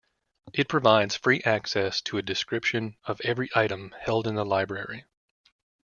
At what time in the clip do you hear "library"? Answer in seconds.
4.43-5.05